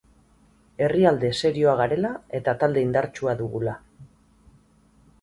Herrialde 0.85 1.29
serioa 1.43 1.77
garela 1.83 2.13
eta 2.41 2.57
talde 2.65 2.87
indartsua 2.89 3.39
dugula. 3.45 3.81